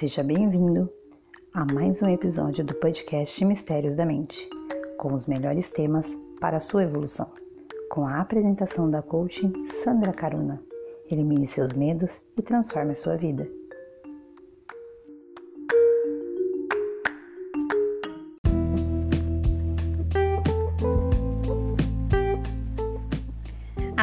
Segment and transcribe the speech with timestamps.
[0.00, 0.90] Seja bem-vindo
[1.52, 4.48] a mais um episódio do podcast Mistérios da Mente,
[4.96, 6.10] com os melhores temas
[6.40, 7.30] para a sua evolução,
[7.90, 9.52] com a apresentação da coaching
[9.84, 10.58] Sandra Caruna.
[11.10, 13.46] Elimine seus medos e transforme a sua vida.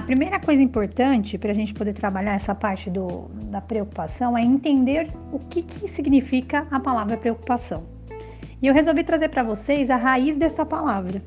[0.08, 5.10] primeira coisa importante para a gente poder trabalhar essa parte do, da preocupação é entender
[5.32, 7.86] o que, que significa a palavra preocupação.
[8.62, 11.22] E eu resolvi trazer para vocês a raiz dessa palavra.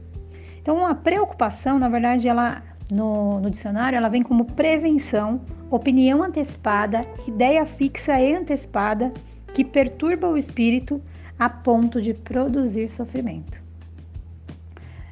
[0.60, 7.00] Então, a preocupação, na verdade, ela no, no dicionário, ela vem como prevenção, opinião antecipada,
[7.26, 9.12] ideia fixa e antecipada
[9.54, 11.00] que perturba o espírito
[11.38, 13.62] a ponto de produzir sofrimento.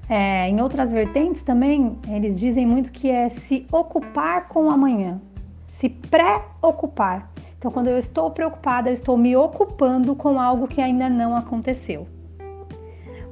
[0.09, 5.21] É, em outras vertentes também, eles dizem muito que é se ocupar com o amanhã,
[5.71, 7.31] se preocupar.
[7.59, 12.07] Então, quando eu estou preocupada, eu estou me ocupando com algo que ainda não aconteceu.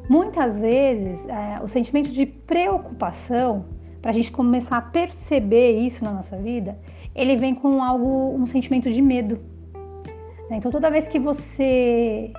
[0.09, 3.65] Muitas vezes, é, o sentimento de preocupação,
[4.01, 6.79] para a gente começar a perceber isso na nossa vida,
[7.15, 9.41] ele vem com algo, um sentimento de medo.
[10.51, 12.33] Então, toda vez que você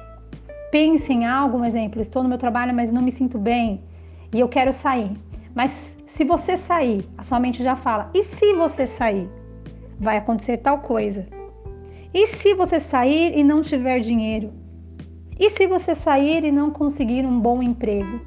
[0.72, 3.82] pensa em algo, um exemplo, estou no meu trabalho, mas não me sinto bem,
[4.34, 5.12] e eu quero sair.
[5.54, 9.30] Mas se você sair, a sua mente já fala: e se você sair?
[10.00, 11.28] Vai acontecer tal coisa.
[12.14, 14.54] E se você sair e não tiver dinheiro?
[15.40, 18.22] E se você sair e não conseguir um bom emprego?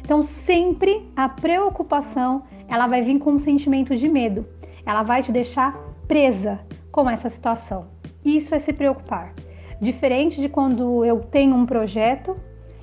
[0.00, 4.46] Então, sempre a preocupação, ela vai vir com um sentimento de medo.
[4.84, 5.76] Ela vai te deixar
[6.08, 7.86] presa com essa situação.
[8.24, 9.32] Isso é se preocupar.
[9.80, 12.36] Diferente de quando eu tenho um projeto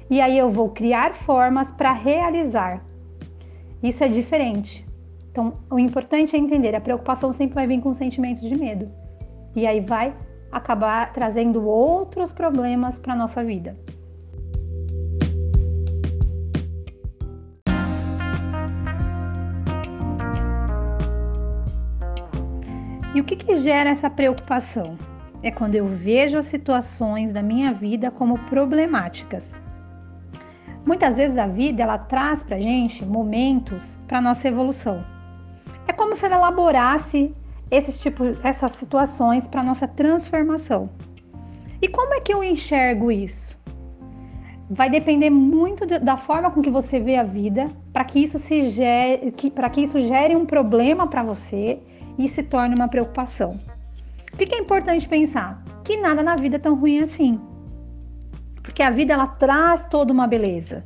[0.10, 2.84] e aí eu vou criar formas para realizar.
[3.84, 4.89] Isso é diferente.
[5.32, 8.92] Então, o importante é entender, a preocupação sempre vai vir com um sentimento de medo.
[9.56, 10.16] E aí vai
[10.52, 13.78] acabar trazendo outros problemas para nossa vida.
[23.16, 24.98] E o que, que gera essa preocupação?
[25.42, 29.60] É quando eu vejo as situações da minha vida como problemáticas
[30.90, 35.06] Muitas vezes a vida ela traz para gente momentos para nossa evolução.
[35.90, 37.34] É como se ela elaborasse
[37.72, 40.88] esses tipos, essas situações para nossa transformação.
[41.82, 43.58] E como é que eu enxergo isso?
[44.70, 48.70] Vai depender muito da forma com que você vê a vida para que isso se
[48.70, 51.80] gere, para que isso gere um problema para você
[52.20, 53.60] e se torne uma preocupação.
[54.32, 55.64] O que é importante pensar?
[55.84, 57.42] Que nada na vida é tão ruim assim
[58.70, 60.86] porque a vida ela traz toda uma beleza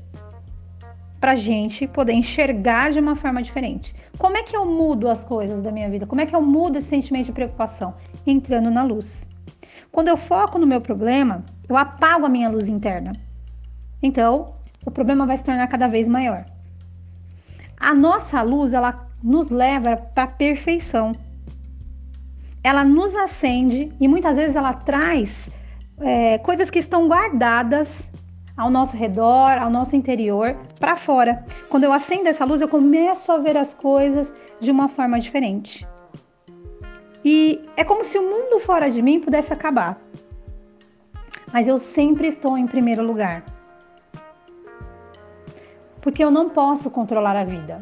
[1.23, 3.95] para gente poder enxergar de uma forma diferente.
[4.17, 6.05] Como é que eu mudo as coisas da minha vida?
[6.05, 7.93] Como é que eu mudo esse sentimento de preocupação?
[8.27, 9.25] Entrando na luz.
[9.89, 13.13] Quando eu foco no meu problema, eu apago a minha luz interna.
[14.01, 16.43] Então, o problema vai se tornar cada vez maior.
[17.79, 21.13] A nossa luz, ela nos leva para a perfeição.
[22.61, 25.49] Ela nos acende e muitas vezes ela traz
[26.01, 28.11] é, coisas que estão guardadas
[28.55, 31.45] ao nosso redor, ao nosso interior, para fora.
[31.69, 35.87] Quando eu acendo essa luz, eu começo a ver as coisas de uma forma diferente.
[37.25, 39.99] E é como se o mundo fora de mim pudesse acabar.
[41.51, 43.43] Mas eu sempre estou em primeiro lugar.
[46.01, 47.79] Porque eu não posso controlar a vida.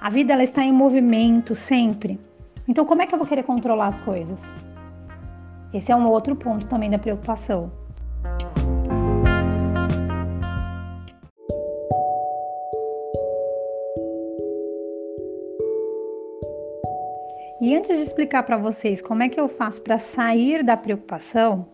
[0.00, 2.18] A vida ela está em movimento sempre.
[2.66, 4.42] Então como é que eu vou querer controlar as coisas?
[5.72, 7.70] Esse é um outro ponto também da preocupação.
[17.62, 21.64] E antes de explicar para vocês como é que eu faço para sair da preocupação,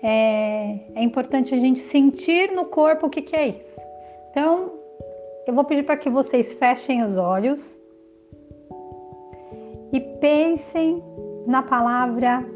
[0.00, 3.80] é, é, importante a gente sentir no corpo o que, que é isso.
[4.30, 4.72] Então,
[5.44, 7.76] eu vou pedir para que vocês fechem os olhos
[9.92, 11.02] e pensem
[11.48, 12.46] na palavra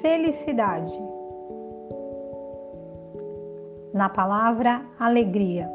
[0.00, 0.96] felicidade.
[3.92, 5.68] Na palavra alegria.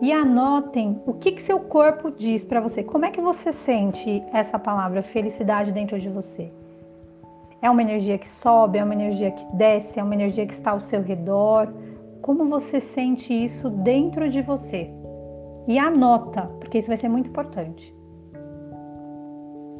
[0.00, 2.82] E anotem o que, que seu corpo diz para você.
[2.82, 6.52] Como é que você sente essa palavra felicidade dentro de você?
[7.62, 10.72] É uma energia que sobe, é uma energia que desce, é uma energia que está
[10.72, 11.72] ao seu redor.
[12.20, 14.90] Como você sente isso dentro de você?
[15.66, 17.94] E anota, porque isso vai ser muito importante.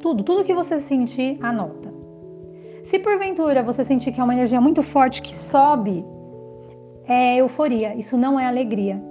[0.00, 1.92] Tudo, tudo que você sentir, anota.
[2.84, 6.04] Se porventura você sentir que é uma energia muito forte que sobe,
[7.06, 9.02] é euforia, isso não é alegria.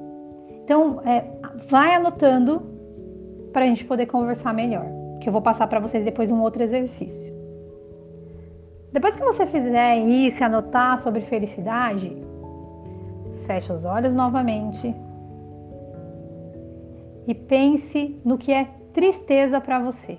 [0.64, 1.26] Então, é,
[1.68, 2.62] vai anotando
[3.52, 4.86] para a gente poder conversar melhor,
[5.20, 7.34] que eu vou passar para vocês depois um outro exercício.
[8.92, 12.16] Depois que você fizer isso e anotar sobre felicidade,
[13.46, 14.96] feche os olhos novamente
[17.28, 20.18] e pense no que é tristeza para você.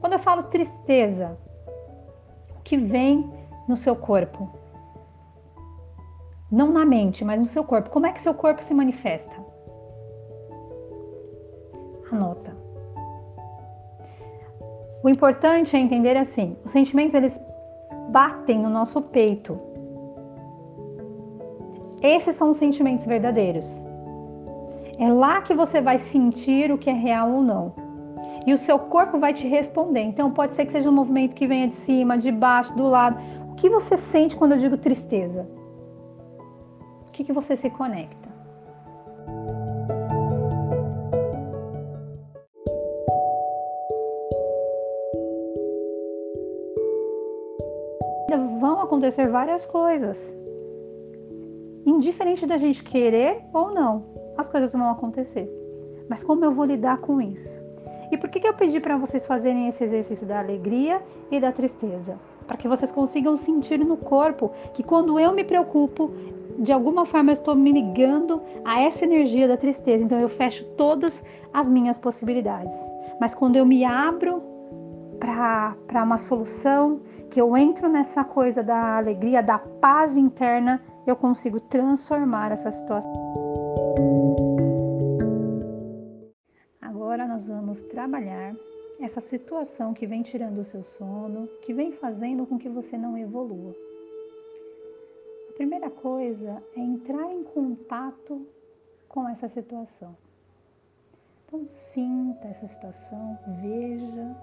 [0.00, 1.38] Quando eu falo tristeza,
[2.56, 3.30] o que vem
[3.68, 4.50] no seu corpo?
[6.50, 7.90] Não na mente, mas no seu corpo.
[7.90, 9.49] Como é que seu corpo se manifesta?
[12.12, 12.56] Anota.
[15.02, 17.40] O importante é entender assim, os sentimentos eles
[18.10, 19.58] batem no nosso peito.
[22.02, 23.84] Esses são os sentimentos verdadeiros.
[24.98, 27.72] É lá que você vai sentir o que é real ou não.
[28.46, 30.02] E o seu corpo vai te responder.
[30.02, 33.18] Então pode ser que seja um movimento que venha de cima, de baixo, do lado.
[33.50, 35.48] O que você sente quando eu digo tristeza?
[37.06, 38.19] O que, que você se conecta?
[48.70, 50.16] Vão acontecer várias coisas.
[51.84, 54.04] Indiferente da gente querer ou não,
[54.38, 55.50] as coisas vão acontecer.
[56.08, 57.60] Mas como eu vou lidar com isso?
[58.12, 61.02] E por que, que eu pedi para vocês fazerem esse exercício da alegria
[61.32, 62.16] e da tristeza?
[62.46, 66.12] Para que vocês consigam sentir no corpo que quando eu me preocupo,
[66.56, 70.04] de alguma forma eu estou me ligando a essa energia da tristeza.
[70.04, 72.76] Então eu fecho todas as minhas possibilidades.
[73.20, 74.39] Mas quando eu me abro
[75.20, 77.00] para uma solução,
[77.30, 83.12] que eu entro nessa coisa da alegria, da paz interna, eu consigo transformar essa situação.
[86.80, 88.54] Agora nós vamos trabalhar
[88.98, 93.16] essa situação que vem tirando o seu sono, que vem fazendo com que você não
[93.16, 93.74] evolua
[95.60, 98.46] primeira coisa é entrar em contato
[99.06, 100.16] com essa situação.
[101.46, 104.34] Então, sinta essa situação, veja,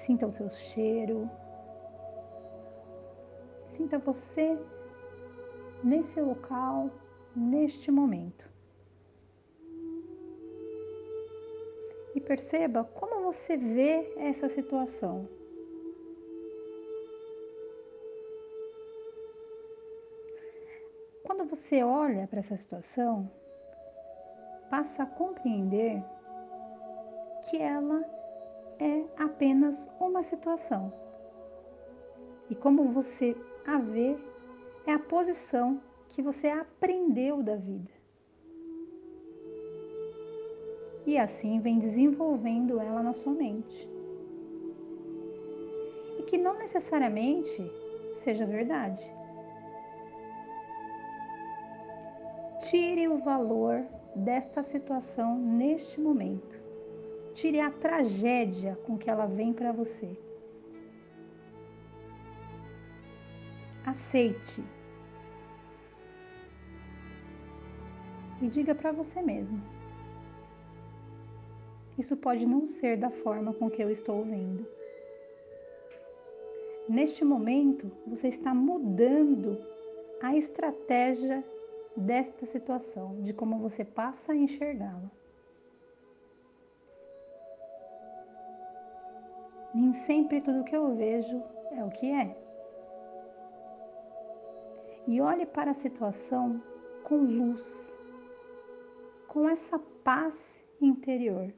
[0.00, 1.28] sinta o seu cheiro,
[3.64, 4.58] sinta você
[5.84, 6.90] nesse local,
[7.36, 8.48] neste momento.
[12.14, 15.28] E perceba como você vê essa situação.
[21.24, 23.30] Quando você olha para essa situação,
[24.70, 26.02] passa a compreender
[27.44, 28.19] que ela
[28.80, 30.92] é apenas uma situação.
[32.48, 33.36] E como você
[33.66, 34.16] a vê,
[34.86, 37.90] é a posição que você aprendeu da vida.
[41.06, 43.88] E assim vem desenvolvendo ela na sua mente.
[46.18, 47.62] E que não necessariamente
[48.14, 49.00] seja verdade.
[52.68, 56.69] Tire o valor dessa situação neste momento.
[57.40, 60.14] Tire a tragédia com que ela vem para você.
[63.86, 64.62] Aceite.
[68.42, 69.58] E diga para você mesmo:
[71.96, 74.66] Isso pode não ser da forma com que eu estou vendo.
[76.86, 79.58] Neste momento, você está mudando
[80.20, 81.42] a estratégia
[81.96, 85.19] desta situação, de como você passa a enxergá-la.
[89.80, 92.36] Nem sempre tudo que eu vejo é o que é.
[95.06, 96.62] E olhe para a situação
[97.02, 97.90] com luz,
[99.26, 101.50] com essa paz interior.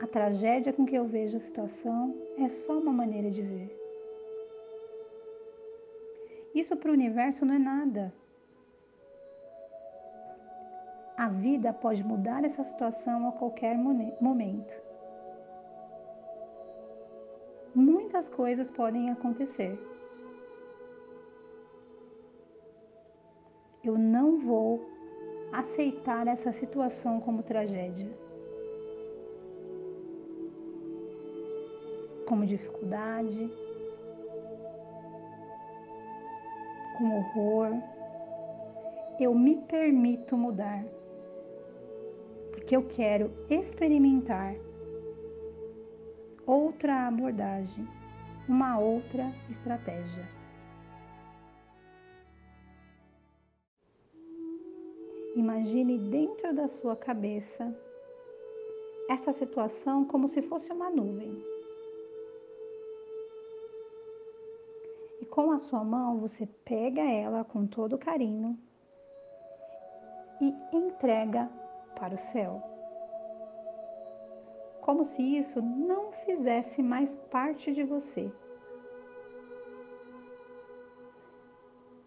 [0.00, 3.70] A tragédia com que eu vejo a situação é só uma maneira de ver.
[6.54, 8.23] Isso para o universo não é nada.
[11.24, 14.74] A vida pode mudar essa situação a qualquer momento.
[17.74, 19.72] Muitas coisas podem acontecer.
[23.82, 24.84] Eu não vou
[25.50, 28.10] aceitar essa situação como tragédia,
[32.28, 33.50] como dificuldade,
[36.98, 37.70] com horror,
[39.18, 40.84] eu me permito mudar,
[42.64, 44.54] porque eu quero experimentar
[46.46, 47.86] outra abordagem,
[48.48, 50.26] uma outra estratégia.
[55.36, 57.76] Imagine dentro da sua cabeça
[59.10, 61.44] essa situação como se fosse uma nuvem.
[65.30, 68.56] com a sua mão, você pega ela com todo carinho
[70.40, 71.50] e entrega
[71.94, 72.62] para o céu.
[74.84, 78.30] como se isso não fizesse mais parte de você.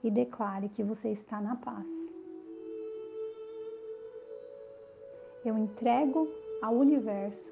[0.03, 1.87] E declare que você está na paz.
[5.43, 7.51] Eu entrego ao universo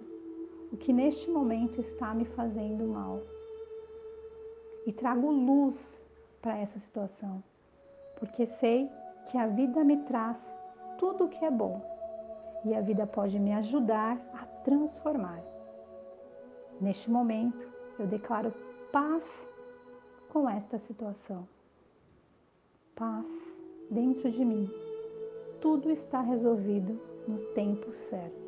[0.72, 3.20] o que neste momento está me fazendo mal.
[4.86, 6.06] E trago luz
[6.40, 7.44] para essa situação,
[8.20, 8.88] porque sei
[9.26, 10.56] que a vida me traz
[11.00, 11.95] tudo o que é bom
[12.66, 15.42] e a vida pode me ajudar a transformar.
[16.82, 17.70] Neste momento,
[18.00, 18.54] eu declaro
[18.92, 19.50] paz
[20.30, 21.48] com esta situação.
[22.96, 23.28] Paz
[23.90, 24.70] dentro de mim.
[25.62, 28.45] Tudo está resolvido no tempo certo.